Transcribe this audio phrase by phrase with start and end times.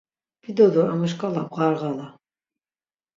[0.43, 2.07] Vida do emu şǩala bğarğala.